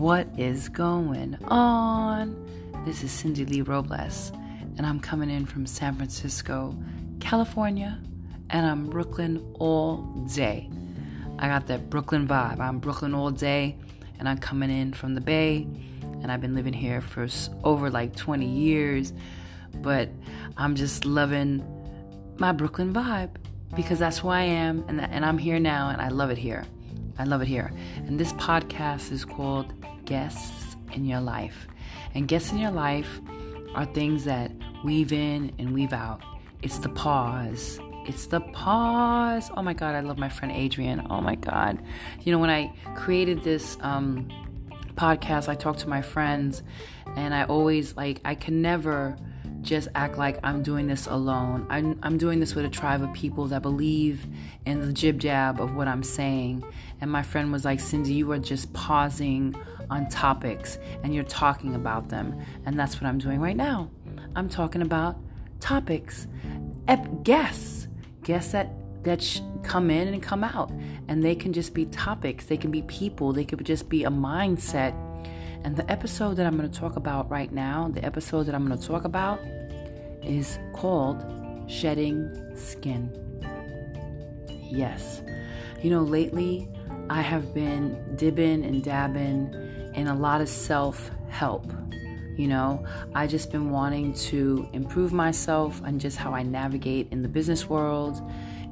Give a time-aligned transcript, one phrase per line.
[0.00, 2.34] What is going on?
[2.86, 4.32] This is Cindy Lee Robles,
[4.78, 6.74] and I'm coming in from San Francisco,
[7.20, 8.00] California,
[8.48, 9.98] and I'm Brooklyn all
[10.34, 10.70] day.
[11.38, 12.60] I got that Brooklyn vibe.
[12.60, 13.76] I'm Brooklyn all day,
[14.18, 15.66] and I'm coming in from the Bay,
[16.22, 17.28] and I've been living here for
[17.62, 19.12] over like 20 years,
[19.82, 20.08] but
[20.56, 21.62] I'm just loving
[22.38, 23.36] my Brooklyn vibe
[23.76, 26.64] because that's who I am, and, and I'm here now, and I love it here.
[27.20, 27.70] I love it here.
[27.96, 29.74] And this podcast is called
[30.06, 31.68] Guests in Your Life.
[32.14, 33.20] And guests in your life
[33.74, 34.50] are things that
[34.82, 36.22] weave in and weave out.
[36.62, 37.78] It's the pause.
[38.06, 39.50] It's the pause.
[39.54, 41.06] Oh my God, I love my friend Adrian.
[41.10, 41.82] Oh my God.
[42.22, 44.26] You know, when I created this um,
[44.94, 46.62] podcast, I talked to my friends,
[47.16, 49.18] and I always like, I can never
[49.62, 51.66] just act like I'm doing this alone.
[51.68, 54.26] I'm, I'm doing this with a tribe of people that believe
[54.64, 56.64] in the jib jab of what I'm saying.
[57.00, 59.54] And my friend was like, Cindy, you are just pausing
[59.90, 62.40] on topics and you're talking about them.
[62.64, 63.90] And that's what I'm doing right now.
[64.36, 65.16] I'm talking about
[65.60, 66.26] topics,
[66.88, 67.88] ep- guests,
[68.22, 68.70] guests that
[69.02, 70.70] that sh- come in and come out,
[71.08, 72.44] and they can just be topics.
[72.44, 73.32] They can be people.
[73.32, 74.94] They could just be a mindset
[75.64, 78.66] and the episode that I'm going to talk about right now, the episode that I'm
[78.66, 79.40] going to talk about
[80.22, 81.22] is called
[81.68, 83.10] Shedding Skin.
[84.48, 85.22] Yes.
[85.82, 86.68] You know, lately
[87.10, 89.52] I have been dibbing and dabbing
[89.94, 91.70] in a lot of self help.
[92.36, 97.20] You know, I just been wanting to improve myself and just how I navigate in
[97.20, 98.22] the business world,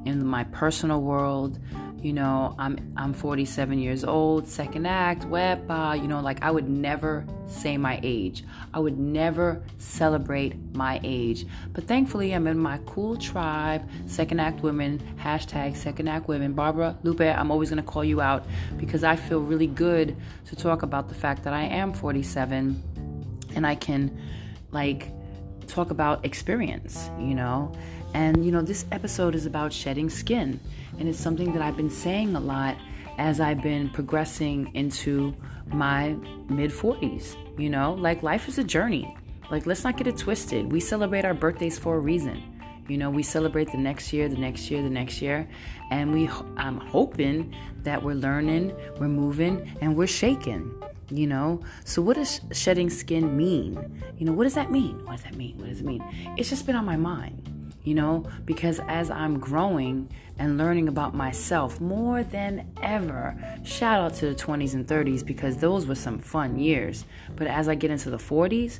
[0.05, 1.59] in my personal world,
[2.01, 6.51] you know i'm i'm 47 years old second act wepa uh, you know like i
[6.51, 8.43] would never say my age.
[8.73, 11.45] I would never celebrate my age.
[11.73, 16.53] But thankfully i'm in my cool tribe second act women hashtag second act women.
[16.53, 18.45] Barbara lupe i'm always to call you out
[18.77, 22.81] because i feel really good to talk about the fact that i am 47
[23.55, 24.17] and i can
[24.71, 25.11] like
[25.69, 27.71] talk about experience you know
[28.13, 30.59] and you know this episode is about shedding skin
[30.99, 32.75] and it's something that I've been saying a lot
[33.17, 35.35] as I've been progressing into
[35.67, 36.15] my
[36.49, 37.35] mid 40s.
[37.59, 39.15] You know, like life is a journey.
[39.51, 40.71] Like, let's not get it twisted.
[40.71, 42.43] We celebrate our birthdays for a reason.
[42.87, 45.47] You know, we celebrate the next year, the next year, the next year,
[45.91, 47.53] and we I'm hoping
[47.83, 50.73] that we're learning, we're moving, and we're shaking.
[51.11, 54.03] You know, so what does shedding skin mean?
[54.17, 55.03] You know, what does that mean?
[55.05, 55.57] What does that mean?
[55.57, 56.03] What does it mean?
[56.37, 57.49] It's just been on my mind
[57.83, 64.13] you know, because as I'm growing and learning about myself more than ever, shout out
[64.15, 67.05] to the 20s and 30s because those were some fun years.
[67.35, 68.79] But as I get into the 40s,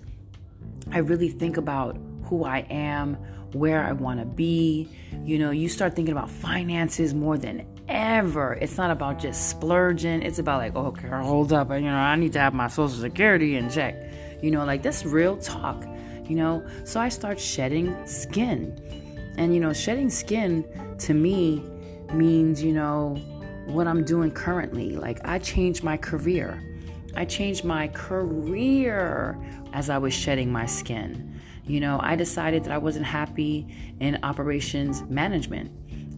[0.91, 3.15] I really think about who I am,
[3.53, 4.89] where I want to be.
[5.23, 8.53] You know, you start thinking about finances more than ever.
[8.53, 10.21] It's not about just splurging.
[10.21, 12.99] It's about like, oh, okay, hold up, you know, I need to have my social
[12.99, 13.95] security in check.
[14.41, 15.83] You know, like that's real talk
[16.29, 16.63] you know?
[16.85, 18.79] So I start shedding skin.
[19.37, 20.63] And, you know, shedding skin
[20.99, 21.63] to me
[22.13, 23.15] means, you know,
[23.65, 24.95] what I'm doing currently.
[24.95, 26.63] Like, I changed my career.
[27.15, 29.37] I changed my career
[29.73, 31.41] as I was shedding my skin.
[31.65, 33.67] You know, I decided that I wasn't happy
[33.99, 35.71] in operations management.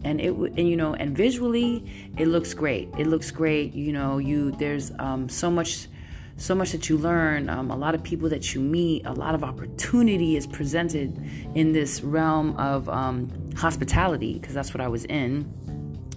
[0.04, 2.88] And it and you know, and visually it looks great.
[2.98, 3.74] It looks great.
[3.74, 5.88] You know, you there's um, so much
[6.36, 9.34] so much that you learn, um, a lot of people that you meet, a lot
[9.34, 11.16] of opportunity is presented
[11.54, 15.52] in this realm of um, hospitality, because that's what I was in.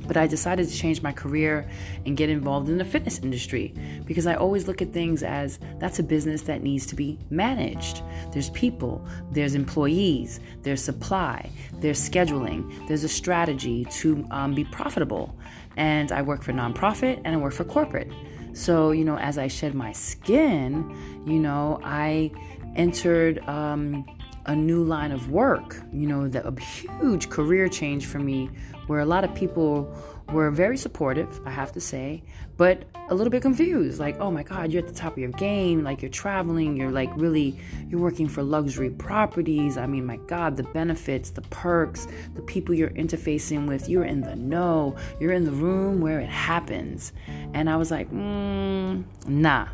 [0.08, 1.70] But I decided to change my career
[2.06, 3.74] and get involved in the fitness industry
[4.06, 8.02] because I always look at things as that's a business that needs to be managed.
[8.32, 15.36] There's people, there's employees, there's supply, there's scheduling, there's a strategy to um, be profitable.
[15.78, 18.12] And I work for nonprofit and I work for corporate.
[18.54, 22.32] So, you know, as I shed my skin, you know, I
[22.76, 24.06] entered um,
[24.46, 28.50] a new line of work, you know, the, a huge career change for me
[28.88, 29.92] where a lot of people
[30.32, 32.24] were very supportive, I have to say,
[32.58, 34.00] but a little bit confused.
[34.00, 35.84] Like, oh my God, you're at the top of your game.
[35.84, 36.78] Like, you're traveling.
[36.78, 37.60] You're like really,
[37.90, 39.78] you're working for luxury properties.
[39.78, 44.22] I mean, my God, the benefits, the perks, the people you're interfacing with, you're in
[44.22, 44.96] the know.
[45.20, 47.14] You're in the room where it happens.
[47.54, 49.68] And I was like, mm, nah.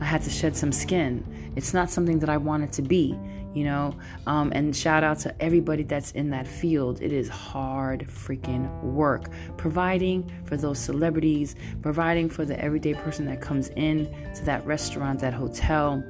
[0.00, 1.52] I had to shed some skin.
[1.56, 3.18] It's not something that I wanted to be
[3.58, 3.94] you know
[4.26, 9.30] um, and shout out to everybody that's in that field it is hard freaking work
[9.56, 15.18] providing for those celebrities providing for the everyday person that comes in to that restaurant
[15.20, 16.02] that hotel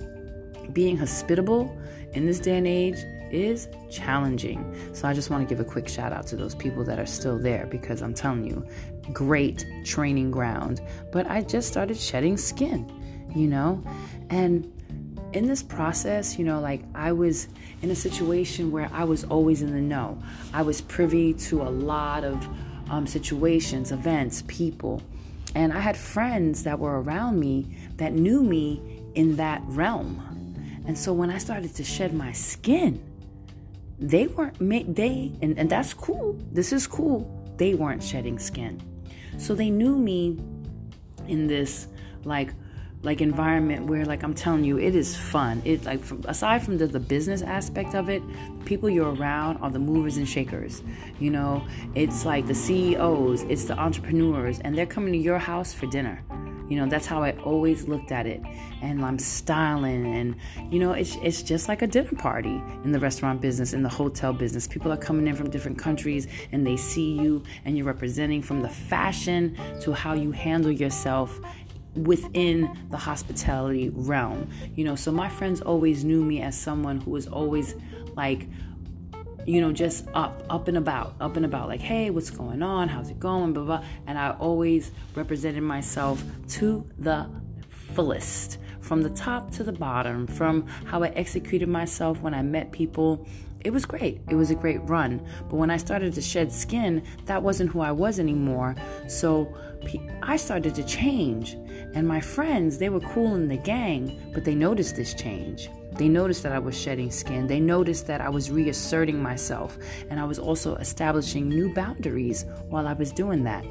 [0.73, 1.75] being hospitable
[2.13, 2.99] in this day and age
[3.31, 4.75] is challenging.
[4.95, 7.07] So I just want to give a quick shout out to those people that are
[7.07, 8.67] still there because I'm telling you,
[9.13, 10.81] great training ground.
[11.13, 12.91] But I just started shedding skin.
[13.35, 13.83] you know?
[14.31, 14.73] And
[15.33, 17.49] in this process, you know, like I was
[17.83, 20.21] in a situation where I was always in the know.
[20.53, 22.49] I was privy to a lot of
[22.91, 25.03] um, situations, events, people.
[25.55, 27.67] And I had friends that were around me
[27.97, 30.25] that knew me in that realm.
[30.87, 33.03] And so when I started to shed my skin,
[33.99, 36.39] they weren't, they, and, and that's cool.
[36.53, 37.31] This is cool.
[37.57, 38.81] They weren't shedding skin.
[39.39, 40.39] So they knew me
[41.27, 41.89] in this
[42.25, 42.55] like
[43.03, 45.63] like environment where like I'm telling you it is fun.
[45.65, 48.23] It like from, aside from the, the business aspect of it,
[48.65, 50.83] people you're around are the movers and shakers.
[51.21, 55.73] You know, it's like the CEOs, it's the entrepreneurs and they're coming to your house
[55.73, 56.25] for dinner.
[56.69, 58.43] You know, that's how I always looked at it.
[58.83, 60.37] And I'm styling and
[60.73, 63.89] you know, it's it's just like a dinner party in the restaurant business, in the
[63.89, 64.67] hotel business.
[64.67, 68.61] People are coming in from different countries and they see you and you're representing from
[68.61, 71.41] the fashion to how you handle yourself
[72.07, 74.51] within the hospitality realm.
[74.75, 77.75] You know, so my friends always knew me as someone who was always
[78.17, 78.47] like
[79.49, 82.87] you know, just up, up and about, up and about, like, hey, what's going on?
[82.87, 83.55] How's it going?
[83.55, 83.85] Blah, blah.
[84.07, 87.31] And I always represented myself to the
[87.71, 92.73] fullest, from the top to the bottom, from how I executed myself when I met
[92.73, 93.27] people.
[93.65, 94.21] It was great.
[94.29, 95.27] It was a great run.
[95.49, 98.77] But when I started to shed skin, that wasn't who I was anymore.
[99.09, 99.53] So
[100.23, 101.55] I started to change.
[101.95, 105.71] And my friends, they were cool in the gang, but they noticed this change.
[105.93, 107.49] They noticed that I was shedding skin.
[107.49, 109.77] They noticed that I was reasserting myself.
[110.09, 113.65] And I was also establishing new boundaries while I was doing that.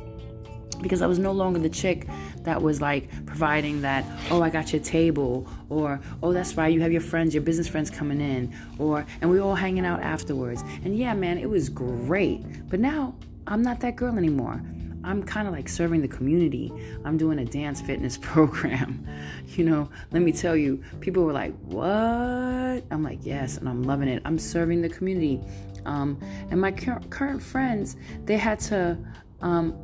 [0.82, 2.08] Because I was no longer the chick
[2.44, 6.82] that was like providing that, oh, I got your table, or oh, that's right, you
[6.82, 10.64] have your friends, your business friends coming in, or and we all hanging out afterwards.
[10.84, 12.70] And yeah, man, it was great.
[12.70, 13.16] But now
[13.48, 14.62] I'm not that girl anymore.
[15.04, 16.72] I'm kind of like serving the community.
[17.06, 19.08] I'm doing a dance fitness program.
[19.56, 22.84] You know, let me tell you, people were like, What?
[22.92, 24.22] I'm like, Yes, and I'm loving it.
[24.26, 25.42] I'm serving the community.
[25.86, 26.20] Um,
[26.52, 27.96] and my cur- current friends,
[28.26, 28.98] they had to.
[29.42, 29.78] Um,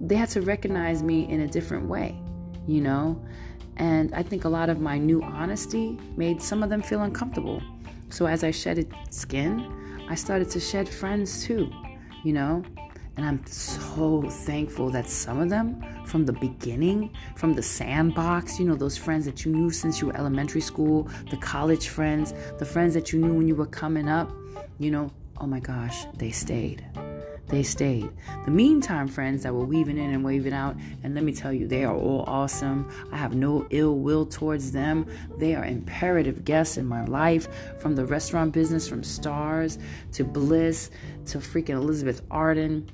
[0.00, 2.20] they had to recognize me in a different way,
[2.66, 3.22] you know?
[3.76, 7.62] And I think a lot of my new honesty made some of them feel uncomfortable.
[8.10, 11.70] So as I shedded skin, I started to shed friends too,
[12.24, 12.62] you know?
[13.16, 18.64] And I'm so thankful that some of them from the beginning, from the sandbox, you
[18.64, 22.64] know, those friends that you knew since you were elementary school, the college friends, the
[22.64, 24.30] friends that you knew when you were coming up,
[24.78, 26.84] you know, oh my gosh, they stayed.
[27.48, 28.10] They stayed.
[28.44, 31.66] The meantime, friends that were weaving in and waving out, and let me tell you,
[31.66, 32.88] they are all awesome.
[33.10, 35.06] I have no ill will towards them.
[35.36, 37.48] They are imperative guests in my life,
[37.78, 39.78] from the restaurant business, from Stars
[40.12, 40.90] to Bliss
[41.26, 42.90] to freaking Elizabeth Arden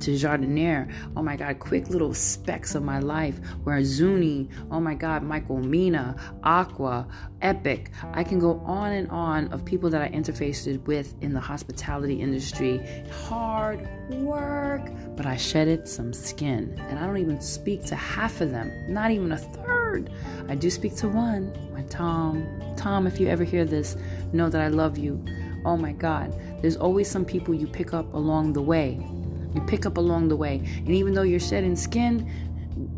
[0.00, 0.90] to Jardiniere.
[1.16, 5.58] Oh my God, quick little specks of my life where Zuni, oh my God, Michael
[5.58, 7.06] Mina, Aqua,
[7.42, 7.90] Epic.
[8.12, 12.20] I can go on and on of people that I interfaced with in the hospitality
[12.20, 12.80] industry.
[13.26, 16.76] Hard work, but I shedded some skin.
[16.88, 20.10] And I don't even speak to half of them, not even a third.
[20.48, 22.46] I do speak to one, my Tom.
[22.76, 23.96] Tom, if you ever hear this,
[24.32, 25.24] know that I love you.
[25.64, 29.06] Oh my God, there's always some people you pick up along the way
[29.54, 30.56] you pick up along the way.
[30.56, 32.30] And even though you're shedding skin,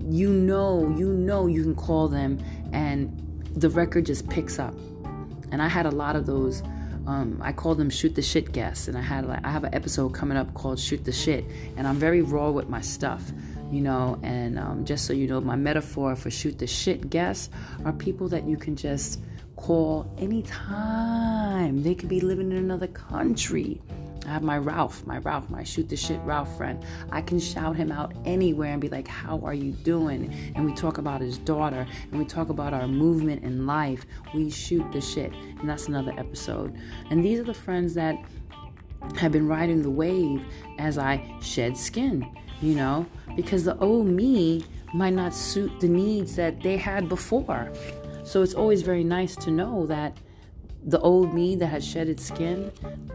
[0.09, 2.39] you know, you know you can call them
[2.73, 3.19] and
[3.55, 4.75] the record just picks up.
[5.51, 6.63] And I had a lot of those
[7.07, 9.75] um, I call them shoot the shit guests, and I had like I have an
[9.75, 11.45] episode coming up called shoot the shit,
[11.77, 13.33] and I'm very raw with my stuff,
[13.71, 14.19] you know.
[14.23, 17.51] And um, just so you know, my metaphor for shoot the shit guests
[17.85, 19.21] are people that you can just
[19.57, 21.83] call anytime.
[21.83, 23.81] They could be living in another country.
[24.27, 26.85] I have my Ralph, my Ralph, my shoot the shit Ralph friend.
[27.11, 30.33] I can shout him out anywhere and be like, How are you doing?
[30.55, 34.07] And we talk about his daughter and we talk about our movement in life.
[34.35, 35.33] We shoot the shit.
[35.33, 36.77] And that's another episode.
[37.11, 38.17] And these are the friends that
[39.17, 40.45] have been riding the wave
[40.79, 42.27] as I shed skin,
[42.61, 44.65] you know, because the old me
[44.95, 47.73] might not suit the needs that they had before.
[48.25, 50.17] So it's always very nice to know that
[50.85, 52.73] the old me that had shed its skin,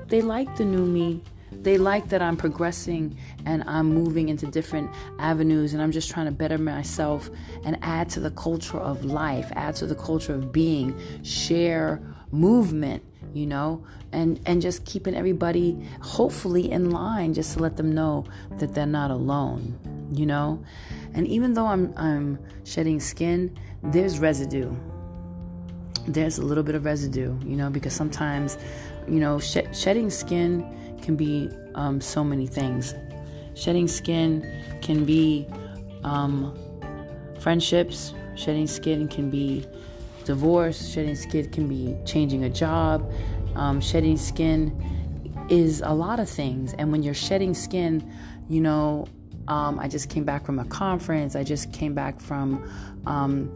[0.08, 1.22] they like the new me.
[1.52, 6.26] They like that I'm progressing and I'm moving into different avenues and I'm just trying
[6.26, 7.30] to better myself
[7.64, 13.04] and add to the culture of life, add to the culture of being, share movement,
[13.34, 18.26] you know, and and just keeping everybody hopefully in line just to let them know
[18.58, 19.78] that they're not alone,
[20.12, 20.64] you know?
[21.14, 24.76] And even though I'm I'm shedding skin, there's residue
[26.08, 28.58] there's a little bit of residue, you know, because sometimes,
[29.08, 30.66] you know, sh- shedding skin
[31.02, 32.96] can be um, so many things.
[33.56, 34.46] Shedding skin
[34.82, 35.48] can be
[36.04, 36.58] um,
[37.40, 39.66] friendships, Shedding skin can be
[40.24, 43.12] divorce, shedding skin can be changing a job,
[43.56, 44.72] um, shedding skin
[45.50, 46.74] is a lot of things.
[46.78, 48.08] And when you're shedding skin,
[48.48, 49.08] you know,
[49.48, 51.36] um, I just came back from a conference.
[51.36, 52.70] I just came back from
[53.08, 53.52] um,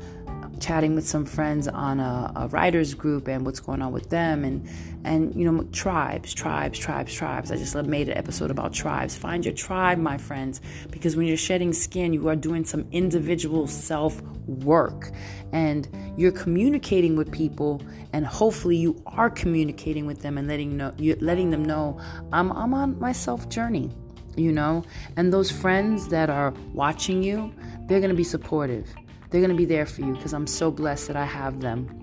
[0.59, 4.43] chatting with some friends on a, a, writers group and what's going on with them
[4.43, 4.67] and
[5.03, 7.51] and you know tribes tribes tribes tribes.
[7.51, 9.15] I just made an episode about tribes.
[9.15, 13.67] Find your tribe my friends because when you're shedding skin you are doing some individual
[13.67, 15.11] self work
[15.51, 17.81] and you're communicating with people
[18.13, 21.99] and hopefully you are communicating with them and letting know you letting them know
[22.31, 23.89] i'm i'm on my self journey
[24.37, 24.83] you know?
[25.17, 27.53] And those friends that are watching you
[27.87, 28.87] they're going to be supportive
[29.31, 31.97] they're going to be there for you because I'm so blessed that I have them.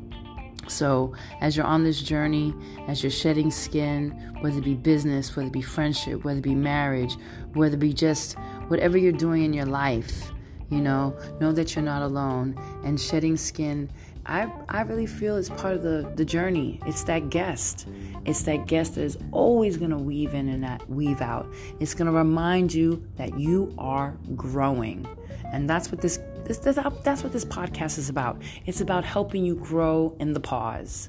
[0.66, 2.54] So, as you're on this journey,
[2.88, 6.54] as you're shedding skin, whether it be business, whether it be friendship, whether it be
[6.54, 7.16] marriage,
[7.54, 8.36] whether it be just
[8.68, 10.30] whatever you're doing in your life,
[10.70, 12.58] you know, know that you're not alone.
[12.84, 13.90] And shedding skin,
[14.26, 16.80] I, I really feel it's part of the, the journey.
[16.86, 17.88] It's that guest.
[18.26, 21.52] It's that guest that is always going to weave in and that weave out.
[21.80, 25.06] It's going to remind you that you are growing.
[25.52, 28.42] And that's what this, this, that's what this podcast is about.
[28.66, 31.08] It's about helping you grow in the pause.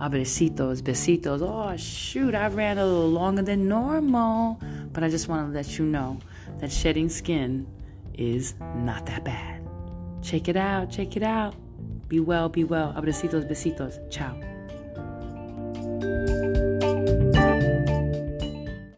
[0.00, 1.42] Ah, besitos, besitos.
[1.42, 4.60] Oh, shoot, I ran a little longer than normal.
[4.92, 6.20] But I just want to let you know
[6.58, 7.66] that shedding skin
[8.14, 9.66] is not that bad.
[10.22, 11.54] Check it out, check it out.
[12.10, 12.92] Be well, be well.
[12.96, 14.00] Abracitos, besitos.
[14.10, 14.49] Ciao.